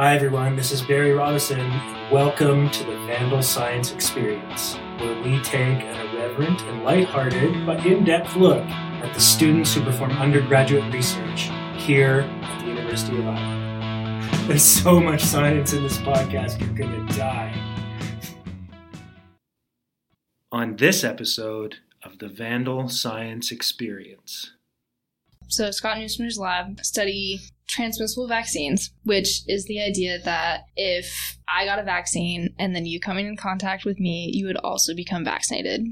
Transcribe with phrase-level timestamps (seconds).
[0.00, 0.54] Hi, everyone.
[0.54, 1.72] This is Barry Robinson.
[2.12, 8.04] Welcome to the Vandal Science Experience, where we take an irreverent and lighthearted but in
[8.04, 14.46] depth look at the students who perform undergraduate research here at the University of Idaho.
[14.46, 17.52] There's so much science in this podcast, you're going to die.
[20.52, 24.52] On this episode of the Vandal Science Experience,
[25.50, 31.78] So Scott Nuismer's lab study transmissible vaccines, which is the idea that if I got
[31.78, 35.86] a vaccine and then you coming in contact with me, you would also become vaccinated.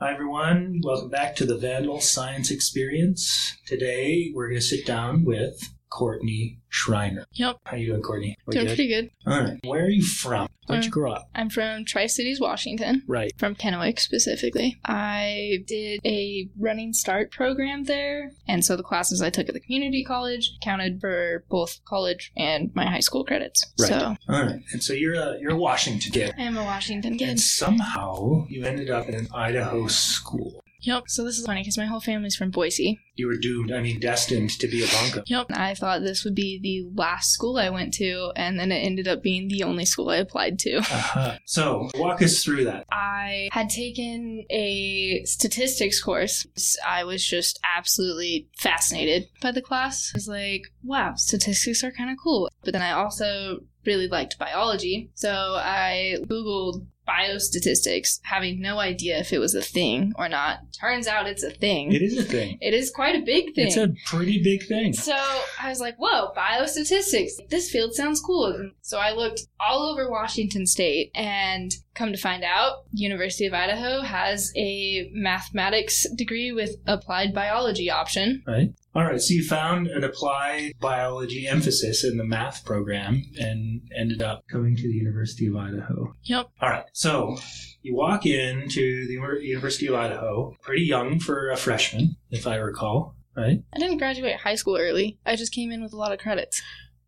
[0.00, 0.80] Hi, everyone.
[0.82, 3.54] Welcome back to the Vandal Science Experience.
[3.66, 5.58] Today, we're going to sit down with
[5.96, 7.24] Courtney Schreiner.
[7.32, 7.56] Yep.
[7.64, 8.36] How you doing, Courtney?
[8.46, 8.76] We Doing good?
[8.76, 9.10] pretty good.
[9.26, 9.58] All right.
[9.64, 10.46] Where are you from?
[10.66, 11.30] Where'd you Um, grow up?
[11.34, 13.02] I'm from Tri Cities, Washington.
[13.06, 13.32] Right.
[13.38, 14.78] From Kennewick specifically.
[14.84, 19.60] I did a running start program there, and so the classes I took at the
[19.60, 23.64] community college counted for both college and my high school credits.
[23.80, 23.88] Right.
[23.88, 24.60] So All right.
[24.72, 27.28] And so you're a you're a Washington kid, I am a Washington kid.
[27.30, 30.62] and somehow you ended up in an Idaho school.
[30.82, 31.04] Yep.
[31.08, 33.00] So this is funny because my whole family's from Boise.
[33.14, 33.72] You were doomed.
[33.72, 35.22] I mean, destined to be a Bronco.
[35.26, 35.46] Yep.
[35.50, 39.08] I thought this would be the last school I went to, and then it ended
[39.08, 40.76] up being the only school I applied to.
[40.76, 41.38] Uh-huh.
[41.46, 42.84] So walk us through that.
[42.90, 46.46] I had taken a statistics course.
[46.86, 50.12] I was just absolutely fascinated by the class.
[50.14, 52.50] I was like, wow, statistics are kind of cool.
[52.64, 55.10] But then I also really liked biology.
[55.14, 60.58] So I Googled biostatistics, having no idea if it was a thing or not.
[60.72, 61.92] Turns out it's a thing.
[61.92, 62.58] It is a thing.
[62.66, 63.68] It is quite a big thing.
[63.68, 64.92] It's a pretty big thing.
[64.92, 65.14] So
[65.60, 67.32] I was like, whoa, biostatistics.
[67.48, 68.46] This field sounds cool.
[68.46, 73.54] And So I looked all over Washington State and come to find out, University of
[73.54, 78.42] Idaho has a mathematics degree with applied biology option.
[78.46, 78.70] Right.
[78.96, 79.20] All right.
[79.20, 84.74] So you found an applied biology emphasis in the math program and ended up coming
[84.74, 86.14] to the University of Idaho.
[86.22, 86.48] Yep.
[86.62, 86.86] All right.
[86.94, 87.36] So
[87.82, 93.14] you walk into the University of Idaho pretty young for a freshman, if I recall.
[93.36, 93.62] Right.
[93.74, 95.18] I didn't graduate high school early.
[95.26, 96.62] I just came in with a lot of credits.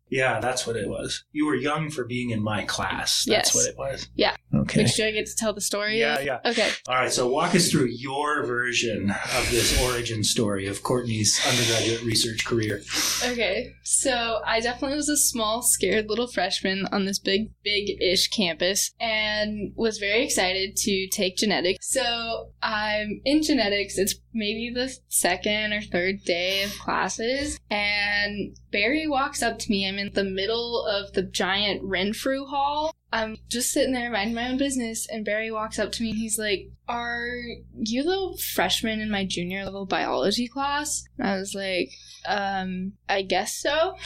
[0.09, 1.23] Yeah, that's what it was.
[1.31, 3.25] You were young for being in my class.
[3.27, 3.55] That's Yes.
[3.55, 4.07] what it was.
[4.15, 4.35] Yeah.
[4.53, 4.83] Okay.
[4.83, 6.25] Which do I get to tell the story Yeah, of?
[6.25, 6.39] yeah.
[6.45, 6.69] Okay.
[6.87, 12.01] All right, so walk us through your version of this origin story of Courtney's undergraduate
[12.03, 12.81] research career.
[13.23, 18.27] Okay, so I definitely was a small, scared little freshman on this big, big ish
[18.29, 21.87] campus and was very excited to take genetics.
[21.91, 29.07] So I'm in genetics, it's maybe the second or third day of classes, and Barry
[29.07, 29.87] walks up to me.
[29.87, 32.95] I'm in the middle of the giant Renfrew hall.
[33.11, 36.19] I'm just sitting there minding my own business, and Barry walks up to me and
[36.19, 37.31] he's like, Are
[37.73, 41.03] you the freshman in my junior level biology class?
[41.17, 41.91] And I was like,
[42.27, 43.95] um, I guess so.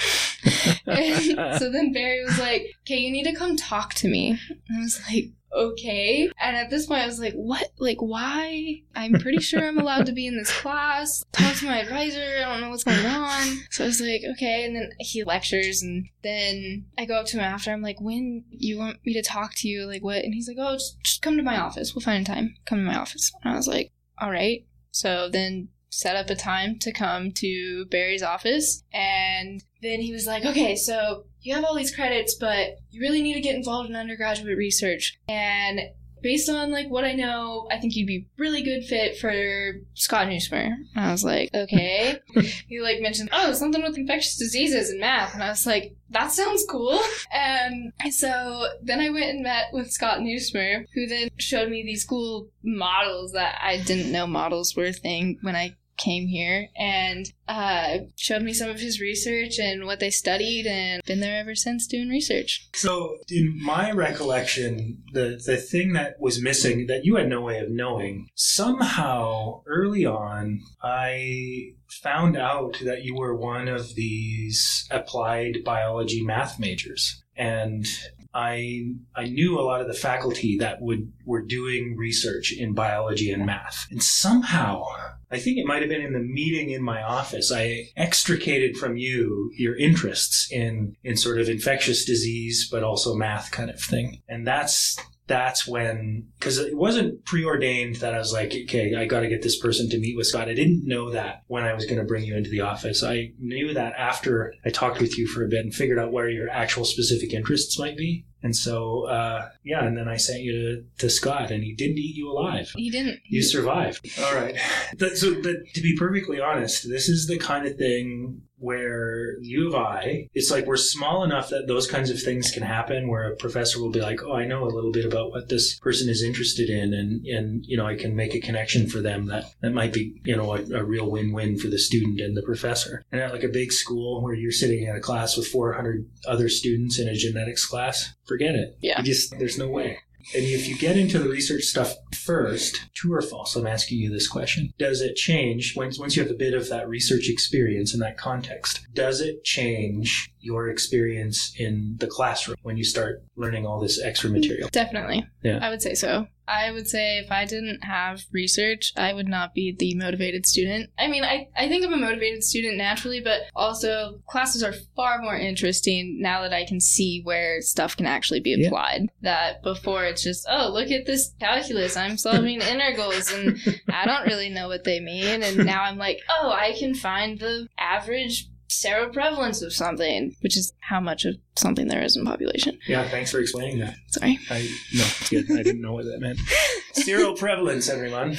[0.85, 4.39] So then Barry was like, okay, you need to come talk to me.
[4.49, 6.29] And I was like, okay.
[6.41, 7.69] And at this point, I was like, what?
[7.77, 8.81] Like, why?
[8.95, 11.23] I'm pretty sure I'm allowed to be in this class.
[11.31, 12.37] Talk to my advisor.
[12.39, 13.59] I don't know what's going on.
[13.71, 14.65] So I was like, okay.
[14.65, 17.71] And then he lectures, and then I go up to him after.
[17.71, 19.85] I'm like, when you want me to talk to you?
[19.85, 20.23] Like, what?
[20.23, 21.93] And he's like, oh, just, just come to my office.
[21.93, 22.55] We'll find a time.
[22.65, 23.31] Come to my office.
[23.43, 24.65] And I was like, all right.
[24.91, 28.83] So then set up a time to come to Barry's office.
[28.91, 33.21] And then he was like, okay, so you have all these credits, but you really
[33.21, 35.19] need to get involved in undergraduate research.
[35.27, 35.81] And
[36.23, 40.27] based on like what I know, I think you'd be really good fit for Scott
[40.27, 40.73] Nuismer.
[40.95, 42.17] And I was like, okay.
[42.67, 45.33] he like mentioned, oh, something with infectious diseases and math.
[45.33, 46.99] And I was like, that sounds cool.
[47.31, 52.05] And so then I went and met with Scott Nuismer, who then showed me these
[52.05, 57.31] cool models that I didn't know models were a thing when I came here and
[57.47, 61.55] uh, showed me some of his research and what they studied and been there ever
[61.55, 62.67] since doing research.
[62.73, 67.59] So, in my recollection, the, the thing that was missing that you had no way
[67.59, 75.63] of knowing, somehow early on, I found out that you were one of these applied
[75.63, 77.23] biology math majors.
[77.35, 77.85] And
[78.33, 83.31] I I knew a lot of the faculty that would were doing research in biology
[83.31, 83.87] and math.
[83.91, 84.85] And somehow,
[85.33, 88.97] I think it might have been in the meeting in my office, I extricated from
[88.97, 94.21] you your interests in in sort of infectious disease, but also math kind of thing.
[94.29, 94.97] And that's
[95.33, 99.41] that's when because it wasn't preordained that I was like, okay, I got to get
[99.41, 100.47] this person to meet with Scott.
[100.47, 103.03] I didn't know that when I was going to bring you into the office.
[103.03, 106.29] I knew that after I talked with you for a bit and figured out where
[106.29, 108.25] your actual specific interests might be.
[108.43, 111.97] And so, uh, yeah, and then I sent you to, to Scott, and he didn't
[111.97, 112.71] eat you alive.
[112.75, 113.21] He didn't.
[113.25, 114.07] You survived.
[114.21, 114.55] All right.
[114.97, 119.67] That- so, but to be perfectly honest, this is the kind of thing where U
[119.67, 123.31] of I, it's like we're small enough that those kinds of things can happen where
[123.31, 126.09] a professor will be like, oh, I know a little bit about what this person
[126.09, 126.93] is interested in.
[126.93, 130.21] And, and you know, I can make a connection for them that, that might be,
[130.23, 133.03] you know, a, a real win-win for the student and the professor.
[133.11, 136.47] And at like a big school where you're sitting in a class with 400 other
[136.47, 138.77] students in a genetics class, forget it.
[138.81, 138.99] Yeah.
[138.99, 139.99] You just, there's no way.
[140.35, 144.09] And if you get into the research stuff first, true or false, I'm asking you
[144.09, 144.73] this question.
[144.77, 148.17] Does it change once, once you have a bit of that research experience in that
[148.17, 148.87] context?
[148.93, 154.29] Does it change your experience in the classroom when you start learning all this extra
[154.29, 154.69] material?
[154.71, 155.25] Definitely.
[155.43, 155.59] Yeah.
[155.61, 156.27] I would say so.
[156.47, 160.89] I would say if I didn't have research, I would not be the motivated student.
[160.97, 165.21] I mean, I, I think I'm a motivated student naturally, but also classes are far
[165.21, 168.67] more interesting now that I can see where stuff can actually be Yeah.
[168.67, 169.07] applied.
[169.21, 171.95] That before it's just, oh, look at this calculus.
[171.97, 173.57] I'm solving integrals and
[173.89, 175.43] I don't really know what they mean.
[175.43, 178.47] And now I'm like, oh, I can find the average
[178.81, 182.79] seroprevalence of something, which is how much of something there is in population.
[182.87, 183.95] Yeah, thanks for explaining that.
[184.07, 184.39] Sorry.
[184.49, 184.61] I
[184.93, 185.51] no, it's good.
[185.51, 186.39] I didn't know what that meant.
[186.93, 188.37] Seroprevalence, everyone.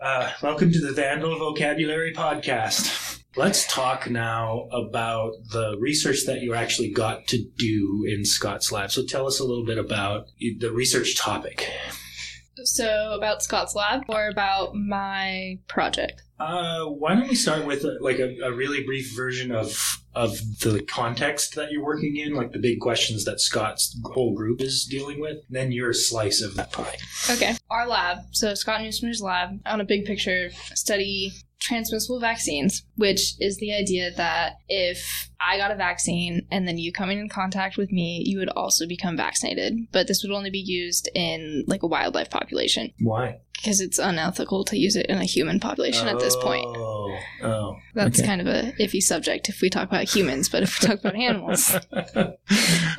[0.00, 3.20] Uh, welcome to the Vandal Vocabulary Podcast.
[3.36, 8.90] Let's talk now about the research that you actually got to do in Scott's lab.
[8.90, 11.70] So tell us a little bit about the research topic.
[12.64, 16.22] So, about Scott's lab or about my project?
[16.38, 20.38] Uh, why don't we start with uh, like a, a really brief version of of
[20.60, 24.86] the context that you're working in, like the big questions that Scott's whole group is
[24.86, 26.96] dealing with, then your slice of that pie.
[27.30, 27.54] Okay.
[27.70, 31.32] Our lab, so Scott Nuismer's lab, on a big picture, study
[31.66, 36.92] transmissible vaccines, which is the idea that if I got a vaccine and then you
[36.92, 39.88] coming in contact with me, you would also become vaccinated.
[39.92, 43.40] But this would only be used in like a wildlife population Why?
[43.56, 46.66] because it's unethical to use it in a human population at this point.
[46.66, 47.76] Oh, oh.
[47.94, 48.26] That's okay.
[48.26, 51.16] kind of a iffy subject if we talk about humans, but if we talk about
[51.30, 52.38] animals, But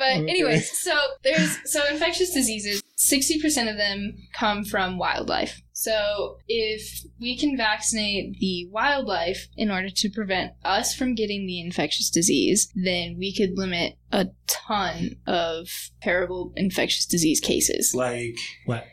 [0.00, 5.62] anyways, so there's so infectious diseases, 60% of them come from wildlife.
[5.72, 11.60] So if we can vaccinate the wildlife in order to prevent us from getting the
[11.60, 15.68] infectious disease, then we could limit a ton of
[16.02, 17.94] terrible infectious disease cases.
[17.94, 18.36] like
[18.66, 18.84] what?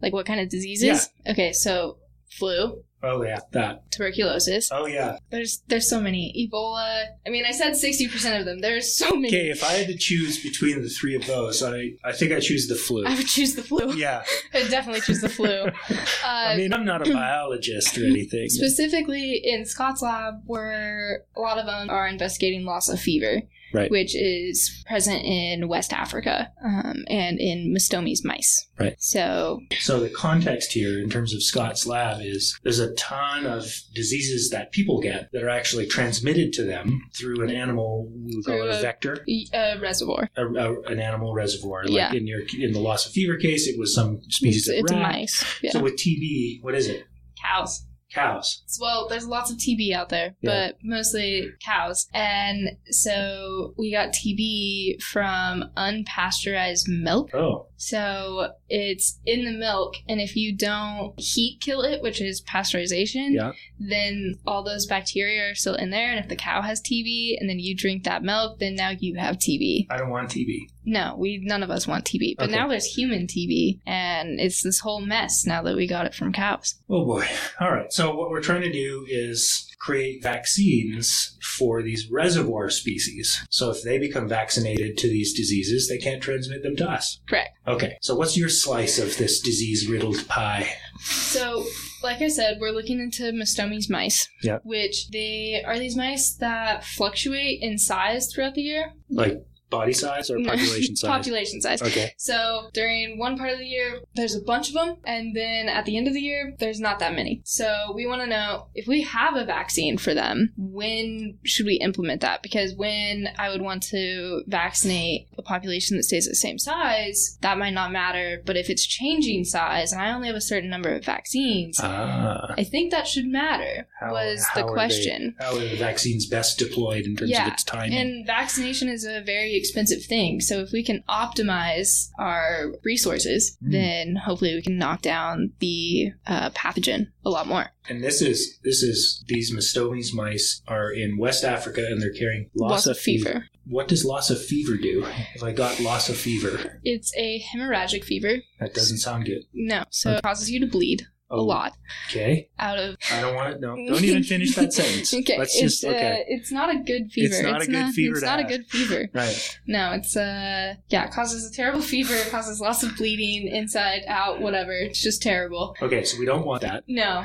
[0.00, 1.10] Like what kind of diseases?
[1.26, 1.98] Okay, so
[2.30, 3.90] flu, Oh yeah, that.
[3.90, 4.70] tuberculosis.
[4.70, 5.18] Oh yeah.
[5.30, 6.48] There's there's so many.
[6.48, 7.06] Ebola.
[7.26, 8.60] I mean, I said 60% of them.
[8.60, 9.28] There's so many.
[9.28, 12.38] Okay, if I had to choose between the three of those, I I think I
[12.40, 13.04] choose the flu.
[13.04, 13.94] I would choose the flu.
[13.94, 14.22] Yeah,
[14.54, 15.66] I would definitely choose the flu.
[16.24, 18.48] Uh, I mean I'm not a biologist or anything.
[18.48, 23.90] specifically in Scott's lab, where a lot of them are investigating Lassa fever, Right.
[23.90, 28.66] which is present in West Africa um, and in Mastomys mice.
[28.78, 28.94] Right.
[28.98, 33.64] So So the context here, in terms of Scott's lab, is there's a ton of
[33.94, 38.08] diseases that people get that are actually transmitted to them through an animal.
[38.24, 39.24] We call it a a- vector,
[39.54, 40.28] a reservoir.
[40.36, 41.84] a, a- an animal reservoir.
[41.84, 42.12] Like Yeah.
[42.12, 45.02] in your in the Lassa fever case, it was some species It's, of it's rat.
[45.02, 45.44] mice.
[45.62, 45.70] Yeah.
[45.70, 47.04] So with TB, what is it?
[47.40, 47.84] Cows.
[48.14, 48.62] Cows.
[48.80, 50.50] Well, there's lots of TB out there, Yeah.
[50.70, 52.06] but mostly cows.
[52.12, 57.34] And so we got TB from unpasteurized milk.
[57.34, 62.40] Oh, So it's in the milk, and if you don't heat kill it, which is
[62.42, 63.52] pasteurization, Yeah.
[63.78, 66.10] then all those bacteria are still in there.
[66.10, 69.16] And if the cow has TB, and then you drink that milk, then now you
[69.16, 69.86] have TB.
[69.90, 70.68] I don't want TB.
[70.84, 72.56] No, we none of us want TB, but Okay.
[72.56, 76.32] now there's human TB, and it's this whole mess now that we got it from
[76.32, 76.74] cows.
[76.88, 77.26] Oh boy.
[77.60, 77.92] All right.
[77.92, 83.44] So what we're trying to do is create vaccines for these reservoir species.
[83.50, 87.20] So if they become vaccinated to these diseases, they can't transmit them to us.
[87.28, 87.56] Correct.
[87.66, 87.96] Okay.
[88.00, 90.68] So what's your slice of this disease riddled pie?
[91.00, 91.64] So,
[92.02, 94.58] like I said, we're looking into Mastomys mice, Yeah.
[94.62, 98.92] which they are these mice that fluctuate in size throughout the year.
[99.10, 101.08] Like body size or population size?
[101.10, 101.82] Population size.
[101.82, 102.12] Okay.
[102.18, 105.84] So during one part of the year, there's a bunch of them, and then at
[105.86, 107.40] the end of the year, there's not that many.
[107.44, 111.74] So we want to know if we have a vaccine for them, when should we
[111.88, 112.42] implement that?
[112.42, 117.58] Because when I would want to vaccinate a population that stays the same size, that
[117.58, 118.42] might not matter.
[118.44, 122.54] But if it's changing size and I only have a certain number of vaccines, Ah.
[122.56, 123.88] I think that should matter.
[123.98, 125.34] How- was how the are they- question.
[125.38, 127.96] How are the vaccines best deployed in terms Yeah, of its timing?
[127.98, 130.40] And vaccination is a very expensive thing.
[130.40, 133.72] So if we can optimize our resources, Mm.
[133.72, 137.66] then hopefully we can knock down the uh, pathogen a lot more.
[137.88, 142.50] And this is this is these Mastomys mice are in West Africa and they're carrying
[142.54, 143.46] Lassa fever.
[143.66, 145.06] What does Lassa fever do?
[145.36, 148.34] If I got Lassa fever, It's a hemorrhagic fever.
[148.60, 149.42] that doesn't sound good.
[149.52, 150.18] No, so Okay.
[150.18, 151.06] it causes you to bleed.
[151.32, 151.44] A Oh.
[151.44, 151.72] lot
[152.10, 152.48] Okay.
[152.58, 152.96] out of.
[153.10, 153.60] I don't want to.
[153.60, 155.12] No, don't even finish that sentence.
[155.22, 156.20] Okay, Let's it's, just okay.
[156.20, 157.34] uh, it's not a good fever.
[157.34, 159.08] It's not a good fever It's to not a good fever.
[159.14, 159.58] right.
[159.66, 162.14] No, it's uh, yeah, it causes a terrible fever.
[162.14, 164.72] It causes lots of bleeding, inside, out, whatever.
[164.72, 165.74] It's just terrible.
[165.82, 166.84] Okay, so we don't want that.
[166.86, 167.24] No,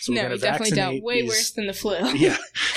[0.00, 1.02] So no, we definitely don't.
[1.02, 1.96] Way these- worse than the flu.
[2.14, 2.36] Yeah,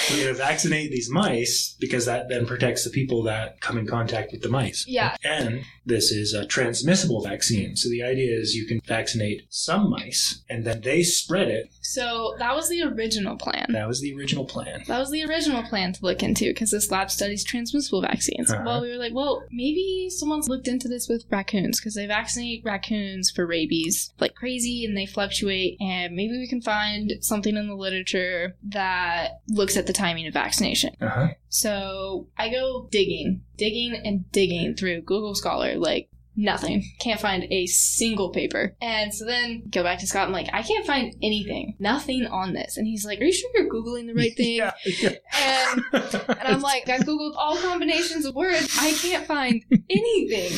[0.10, 3.86] we're going to vaccinate these mice because that then protects the people that come in
[3.88, 4.86] contact with the mice.
[4.88, 5.16] Yeah.
[5.24, 7.76] And this is a transmissible vaccine.
[7.76, 11.72] So the idea is you can vaccinate some mice and then they spread it.
[11.82, 13.68] So that was the original plan.
[13.70, 14.84] That was the original plan.
[14.88, 18.52] That was the original plan to look into because this lab studies transmissible vaccines.
[18.52, 18.64] Uh-huh.
[18.66, 22.64] Well, we were like, well, maybe someone's looked into this with raccoons because they vaccinate
[22.64, 25.78] raccoons for rabies like crazy and they fluctuate.
[25.82, 30.34] And maybe we can find something in the literature that looks at the timing of
[30.34, 30.96] vaccination.
[31.02, 31.28] Uh huh.
[31.50, 36.10] So I go digging, digging, and digging through Google Scholar, like
[36.42, 36.84] nothing.
[37.00, 38.76] Can't find a single paper.
[38.82, 40.28] And so then go back to Scott.
[40.28, 42.78] I'm like, I can't find anything, nothing on this.
[42.78, 44.56] And he's like, Are you sure you're Googling the right thing?
[44.58, 44.72] Yeah.
[44.86, 45.16] yeah.
[45.34, 48.76] And and I'm like, I googled all combinations of words.
[48.80, 50.52] I can't find anything.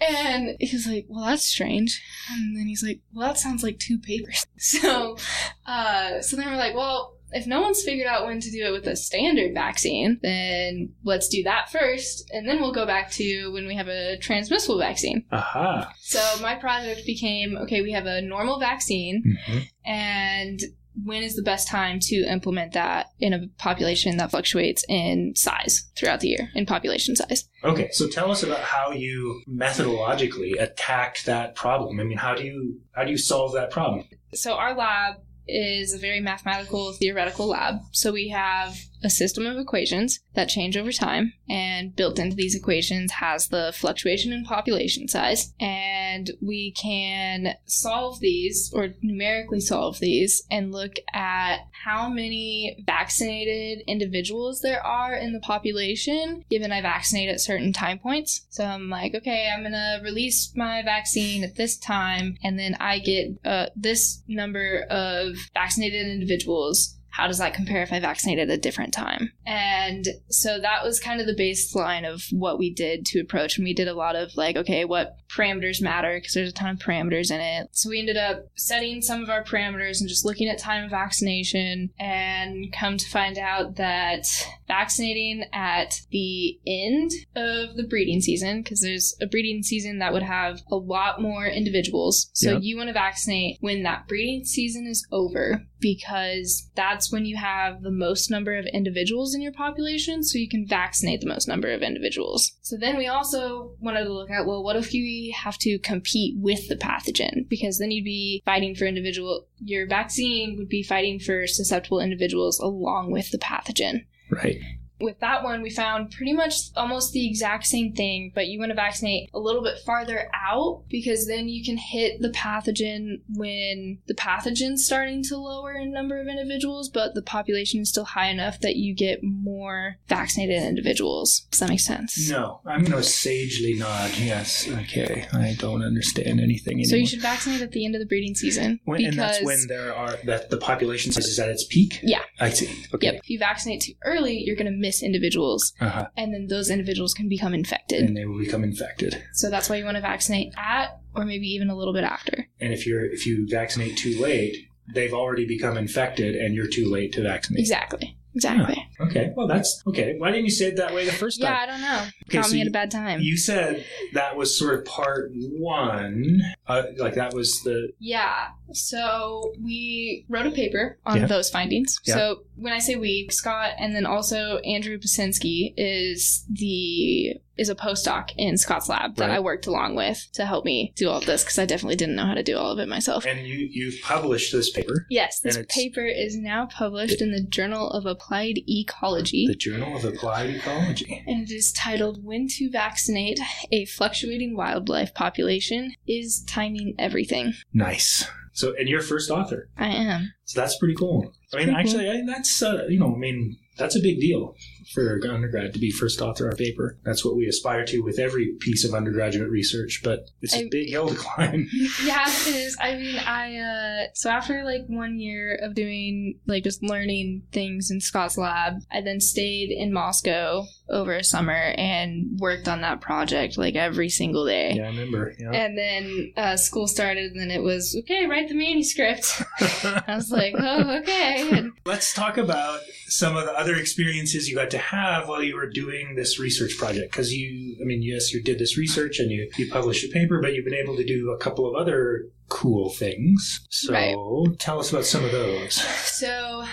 [0.00, 2.02] And he's like, Well, that's strange.
[2.30, 4.46] And then he's like, Well, that sounds like two papers.
[4.60, 5.16] So,
[5.64, 8.70] uh, so then we're like, Well, if no one's figured out when to do it
[8.72, 13.52] with a standard vaccine, then let's do that first, and then we'll go back to
[13.52, 15.24] when we have a transmissible vaccine.
[15.32, 15.92] Aha.
[16.00, 19.62] So my project became okay, we have a normal vaccine, Mhm.
[19.84, 20.60] and
[21.04, 25.88] when is the best time to implement that in a population that fluctuates in size
[25.96, 31.26] throughout the year in population size Okay, so tell us about how you methodologically attacked
[31.26, 32.00] that problem.
[32.00, 34.04] I mean, how do you how do you solve that problem?
[34.34, 35.16] so our lab
[35.50, 37.80] is a very mathematical theoretical lab.
[37.92, 42.54] So we have a system of equations that change over time and built into these
[42.54, 49.98] equations has the fluctuation in population size and we can solve these or numerically solve
[50.00, 56.82] these and look at how many vaccinated individuals there are in the population given I
[56.82, 58.46] vaccinate at certain time points.
[58.50, 62.98] So I'm like, okay, I'm gonna release my vaccine at this time, and then I
[62.98, 66.96] get uh, this number of vaccinated individuals.
[67.10, 69.32] How does that compare if I vaccinate at a different time?
[69.46, 73.58] And so that was kind of the baseline of what we did to approach.
[73.58, 76.16] And we did a lot of like, okay, what parameters matter?
[76.16, 77.68] Because there's a ton of parameters in it.
[77.72, 80.90] So we ended up setting some of our parameters and just looking at time of
[80.90, 84.26] vaccination and come to find out that
[84.66, 90.22] vaccinating at the end of the breeding season, because there's a breeding season that would
[90.22, 92.30] have a lot more individuals.
[92.34, 92.62] So Yep.
[92.62, 97.82] you want to vaccinate when that breeding season is over because that's when you have
[97.82, 101.72] the most number of individuals in your population, so you can vaccinate the most number
[101.72, 102.52] of individuals.
[102.62, 106.34] So then we also wanted to look at well, what if you have to compete
[106.38, 107.46] with the pathogen?
[107.48, 112.58] Because then you'd be fighting for individual, your vaccine would be fighting for susceptible individuals
[112.58, 114.60] along with the pathogen Right.
[115.00, 118.70] With that one, we found pretty much almost the exact same thing, but you want
[118.70, 123.98] to vaccinate a little bit farther out because then you can hit the pathogen when
[124.06, 128.28] the pathogen's starting to lower in number of individuals, but the population is still high
[128.28, 131.46] enough that you get more vaccinated individuals.
[131.50, 132.30] Does that make sense?
[132.30, 134.10] No, I'm going to sagely nod.
[134.16, 134.68] Yes.
[134.68, 135.26] Okay.
[135.32, 136.90] I don't understand anything anymore.
[136.90, 139.44] So you should vaccinate at the end of the breeding season When, because and that's
[139.44, 142.00] when there are that the population size is at its peak.
[142.02, 142.22] Yeah.
[142.38, 142.68] I see.
[142.94, 143.06] Okay.
[143.06, 146.06] yep, if you vaccinate too early, you're going to miss individuals, Uh-huh.
[146.16, 148.02] and then those individuals can become infected.
[148.02, 149.22] And they will become infected.
[149.32, 152.46] So that's why you want to vaccinate at or maybe even a little bit after.
[152.60, 154.56] And if you're if you vaccinate too late,
[154.94, 157.60] they've already become infected, and you're too late to vaccinate.
[157.60, 158.16] Exactly.
[158.34, 158.86] Exactly.
[159.00, 159.32] Okay.
[159.36, 160.14] Well, that's okay.
[160.18, 161.50] Why didn't you say it that way the first time?
[161.52, 161.58] Yeah?
[161.60, 162.02] I don't know.
[162.28, 163.20] Okay, Caught so me you- at a bad time.
[163.20, 166.40] You said that was sort of part one.
[166.66, 168.48] Uh, like that was the yeah.
[168.72, 171.26] So we wrote a paper on Yeah.
[171.26, 171.98] those findings.
[172.04, 172.14] Yeah.
[172.14, 177.74] So when I say we, Scott and then also Andrew Basinski is the is a
[177.74, 179.36] postdoc in Scott's lab that Right.
[179.36, 182.16] I worked along with to help me do all of this because I definitely didn't
[182.16, 183.24] know how to do all of it myself.
[183.26, 187.90] and you you've published this paper, Yes, this paper is now published in the Journal
[187.90, 189.46] of Applied Ecology.
[189.46, 191.22] the Journal of Applied Ecology.
[191.26, 193.38] and it is titled When to Vaccinate
[193.70, 197.52] a Fluctuating Wildlife Population Is Timing Everything.
[197.74, 198.26] Nice.
[198.52, 199.68] So, and you're first author.
[199.78, 200.32] I am.
[200.44, 201.32] So that's pretty cool.
[201.54, 204.54] I mean, actually, I, that's uh, you know, I mean, that's a big deal.
[204.94, 206.98] For undergrad to be first author on a paper.
[207.04, 210.68] That's what we aspire to with every piece of undergraduate research, but it's a I-
[210.70, 211.68] big hill to climb.
[212.04, 212.76] yeah, it is.
[212.80, 217.90] I mean, I uh so after like one year of doing like just learning things
[217.90, 223.00] in Scott's lab, I then stayed in Moscow over a summer and worked on that
[223.00, 224.72] project like every single day.
[224.72, 225.32] yeah, I remember.
[225.38, 225.50] Yeah.
[225.52, 228.26] And then uh, school started, and then it was okay.
[228.26, 229.42] Write the manuscript.
[229.60, 231.62] I was like, oh, okay.
[231.84, 235.68] Let's talk about some of the other experiences you got to have while you were
[235.68, 237.10] doing this research project.
[237.12, 240.40] Because you, I mean, yes, you did this research and you, you published a paper,
[240.40, 243.60] but you've been able to do a couple of other cool things.
[243.70, 244.16] So Right.
[244.58, 245.74] tell us about some of those.
[245.74, 246.64] So,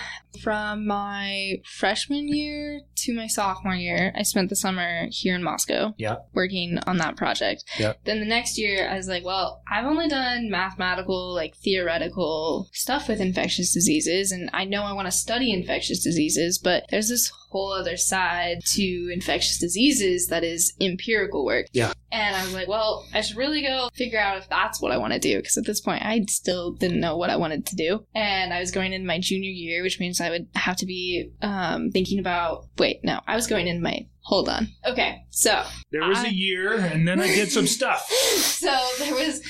[0.42, 5.94] from my freshman year to my sophomore year, I spent the summer here in Moscow.
[5.96, 6.16] Yeah.
[6.34, 7.64] Working on that project.
[7.78, 7.94] Yeah.
[8.04, 13.08] Then the next year, I was like, well, I've only done mathematical, like theoretical stuff
[13.08, 17.32] with infectious diseases, and I know I want to study infectious diseases, but there's this
[17.48, 21.66] whole other side to infectious diseases that is empirical work.
[21.72, 21.92] Yeah.
[22.10, 24.96] And I was like, well, I should really go figure out if that's what I
[24.98, 25.36] want to do.
[25.36, 28.04] Because at this point, I still didn't know what I wanted to do.
[28.14, 31.30] And I was going into my junior year, which means I would have to be
[31.42, 32.66] um, thinking about.
[32.78, 34.06] Wait, no, I was going into my.
[34.22, 34.68] Hold on.
[34.86, 38.06] Okay, so There was I- a year, and then I did some stuff.
[38.10, 39.40] so there was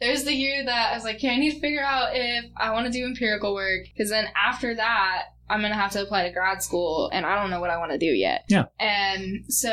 [0.00, 2.72] there's the year that I was like, okay, I need to figure out if I
[2.72, 5.24] want to do empirical work because then after that.
[5.48, 7.92] I'm gonna have to apply to grad school, and I don't know what I want
[7.92, 8.46] to do yet.
[8.48, 8.64] Yeah.
[8.80, 9.70] And so,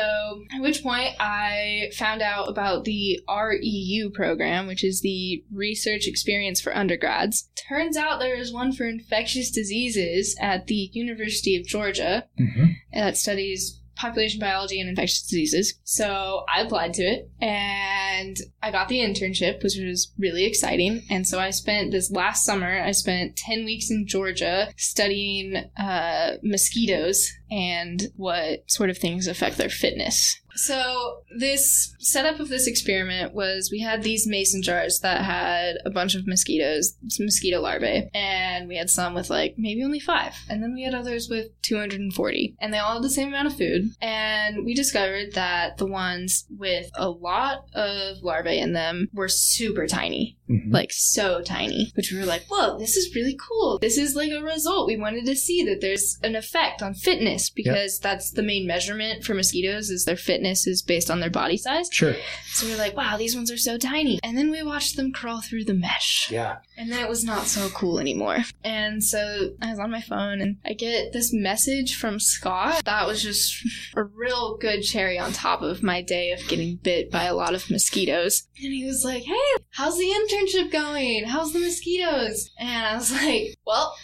[0.54, 6.60] at which point, I found out about the REU program, which is the Research Experience
[6.60, 7.48] for Undergrads.
[7.56, 13.16] Turns out there is one for infectious diseases at the University of Georgia, hmm that
[13.16, 15.74] studies population biology and infectious diseases.
[15.84, 21.02] So I applied to it and I got the internship, which was really exciting.
[21.10, 26.36] And so I spent this last summer, I spent 10 weeks in Georgia studying uh,
[26.42, 30.40] mosquitoes and what sort of things affect their fitness.
[30.56, 35.90] So this setup of this experiment was we had these mason jars that had a
[35.90, 40.34] bunch of mosquitoes, some mosquito larvae, and we had some with like maybe only five,
[40.48, 43.56] and then we had others with 240, and they all had the same amount of
[43.56, 43.90] food.
[44.00, 49.86] And we discovered that the ones with a lot of larvae in them were super
[49.86, 53.78] tiny, hmm like so tiny, which we were like, whoa, this is really cool.
[53.78, 54.88] This is like a result.
[54.88, 59.24] We wanted to see that there's an effect on fitness because that's the main measurement
[59.24, 61.88] for mosquitoes is their fitness is based on their body size.
[61.92, 62.14] Sure.
[62.52, 64.18] So we are like, wow, these ones are so tiny.
[64.22, 66.30] And then we watched them crawl through the mesh.
[66.30, 66.58] Yeah.
[66.76, 68.38] And then it was not so cool anymore.
[68.62, 72.84] And so I was on my phone and I get this message from Scott.
[72.84, 73.54] That was just
[73.96, 77.54] a real good cherry on top of my day of getting bit by a lot
[77.54, 78.48] of mosquitoes.
[78.62, 81.24] And he was like, hey, how's the internship going?
[81.24, 82.50] How's the mosquitoes?
[82.58, 83.94] And I was like, well,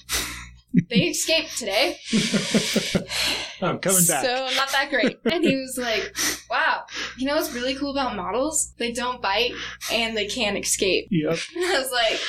[0.89, 1.99] they escaped today.
[3.63, 4.25] I'm coming back.
[4.25, 5.19] So not that great.
[5.25, 6.15] And he was like,
[6.51, 6.85] wow,
[7.19, 8.73] you know what's really cool about models?
[8.79, 9.53] They don't bite
[9.93, 11.09] and they can't escape.
[11.11, 11.39] yep.
[11.57, 12.21] And I was like,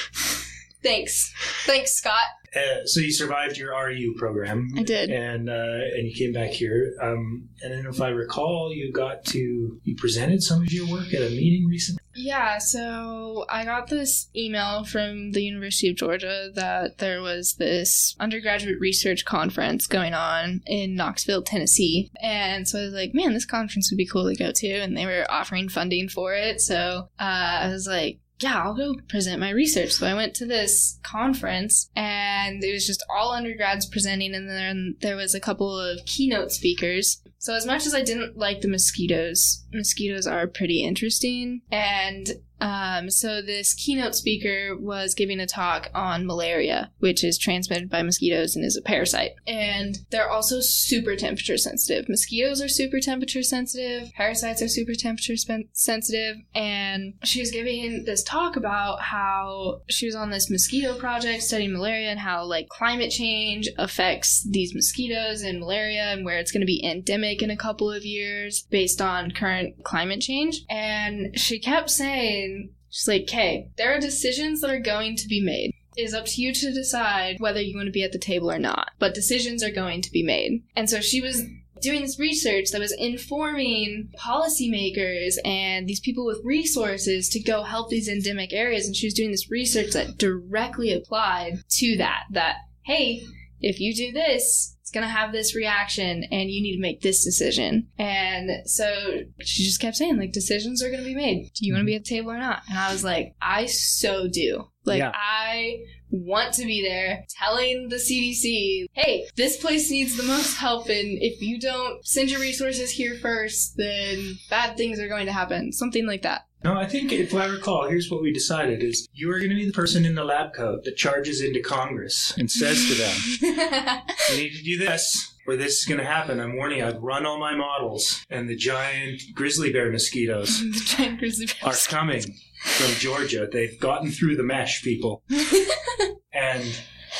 [0.83, 1.33] thanks.
[1.65, 2.23] Thanks, Scott.
[2.53, 4.67] Uh, so you survived your RU program.
[4.75, 5.09] I did.
[5.09, 5.53] and uh,
[5.95, 6.93] and you came back here.
[7.01, 11.13] Um, and then, if I recall, you got to you presented some of your work
[11.13, 12.00] at a meeting recently.
[12.13, 18.15] Yeah, so I got this email from the University of Georgia that there was this
[18.19, 22.11] undergraduate research conference going on in Knoxville, Tennessee.
[22.21, 24.67] And so I was like, man, this conference would be cool to go to.
[24.67, 26.61] And they were offering funding for it.
[26.61, 29.91] So uh, I was like, yeah, I'll go present my research.
[29.91, 34.95] So I went to this conference and it was just all undergrads presenting, and then
[35.01, 37.21] there was a couple of keynote speakers.
[37.41, 41.61] So as much as I didn't like the mosquitoes, mosquitoes are pretty interesting.
[41.71, 42.29] And
[42.61, 48.03] um, so this keynote speaker was giving a talk on malaria, which is transmitted by
[48.03, 49.31] mosquitoes and is a parasite.
[49.47, 52.07] And they're also super temperature sensitive.
[52.07, 54.13] Mosquitoes are super temperature sensitive.
[54.13, 55.35] Parasites are super temperature
[55.73, 56.37] sensitive.
[56.53, 61.73] And she was giving this talk about how she was on this mosquito project studying
[61.73, 66.61] malaria and how like climate change affects these mosquitoes and malaria and where it's going
[66.61, 70.65] to be endemic in a couple of years based on current climate change.
[70.69, 75.41] And she kept saying, she's like, okay, there are decisions that are going to be
[75.41, 75.73] made.
[75.95, 78.51] It is up to you to decide whether you want to be at the table
[78.51, 78.91] or not.
[78.97, 80.63] But decisions are going to be made.
[80.75, 81.43] And so she was
[81.81, 87.89] doing this research that was informing policymakers and these people with resources to go help
[87.89, 88.85] these endemic areas.
[88.85, 92.23] And she was doing this research that directly applied to that.
[92.31, 93.23] That, hey,
[93.61, 97.01] if you do this, it's going to have this reaction and you need to make
[97.01, 97.87] this decision.
[97.97, 101.51] And so she just kept saying, like, decisions are going to be made.
[101.55, 102.63] Do you want to be at the table or not?
[102.69, 104.67] And I was like, I so do.
[104.83, 105.11] Like, Yeah.
[105.13, 105.77] I
[106.11, 111.17] want to be there, telling the CDC, hey, this place needs the most help, and
[111.21, 115.71] if you don't send your resources here first, then bad things are going to happen.
[115.71, 116.45] Something like that.
[116.63, 119.55] No, I think if I recall, here's what we decided is you are going to
[119.55, 124.03] be the person in the lab coat that charges into Congress and says to them,
[124.29, 126.39] you need to do this or this is going to happen.
[126.39, 130.79] I'm warning you, I've run all my models and the giant grizzly bear mosquitoes the
[130.97, 131.87] giant grizzly are bears.
[131.87, 132.21] coming
[132.63, 133.47] from Georgia.
[133.51, 135.23] They've gotten through the mesh, people.
[136.33, 136.63] and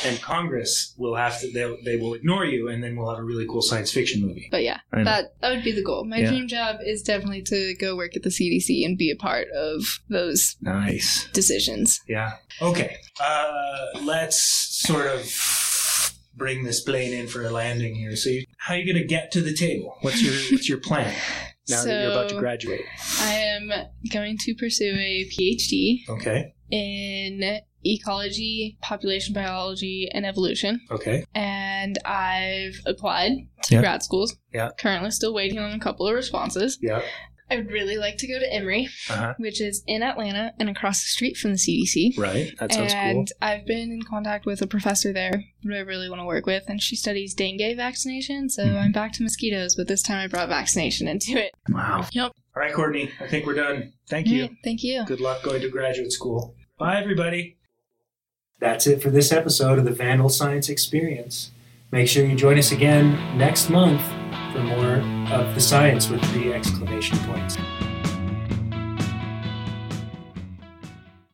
[0.05, 3.23] and Congress will have to they they will ignore you and then we'll have a
[3.23, 4.47] really cool science fiction movie.
[4.49, 6.05] But yeah, that that would be the goal.
[6.05, 6.29] My Yeah.
[6.29, 9.83] dream job is definitely to go work at the CDC and be a part of
[10.09, 11.27] those Nice.
[11.33, 11.99] decisions.
[12.07, 12.31] Yeah.
[12.61, 12.97] Okay.
[13.19, 15.25] Uh, let's sort of
[16.35, 18.15] bring this plane in for a landing here.
[18.15, 19.97] So, you, how are you going to get to the table?
[20.01, 21.13] What's your What's your plan
[21.69, 22.81] now that you're about to graduate?
[23.19, 23.71] I am
[24.11, 26.53] going to pursue a PhD Okay.
[26.69, 30.79] in ecology, population biology, and evolution.
[30.91, 31.25] Okay.
[31.33, 33.31] And I've applied
[33.63, 33.81] to Yeah.
[33.81, 34.35] grad schools.
[34.53, 34.69] Yeah.
[34.77, 36.77] Currently still waiting on a couple of responses.
[36.81, 37.01] Yeah.
[37.51, 39.33] I would really like to go to Emory, Uh huh.
[39.37, 42.17] which is in Atlanta and across the street from the CDC.
[42.17, 42.53] Right.
[42.59, 43.01] That sounds cool.
[43.01, 46.45] and I've been in contact with a professor there who I really want to work
[46.45, 48.49] with, and she studies dengue vaccination.
[48.49, 48.81] So Mhm.
[48.81, 51.51] I'm back to mosquitoes, but this time I brought vaccination into it.
[51.69, 52.07] Wow.
[52.13, 52.31] Yep.
[52.55, 53.09] All right, Courtney.
[53.19, 53.93] I think we're done.
[54.09, 54.43] Thank you.
[54.43, 55.03] Alright, Thank you.
[55.05, 56.55] Good luck going to graduate school.
[56.79, 57.57] Bye, everybody.
[58.59, 61.51] That's it for this episode of the Vandal Science Experience.
[61.91, 64.01] Make sure you join us again next month
[64.51, 64.95] for more
[65.31, 67.57] of the science with three exclamation points.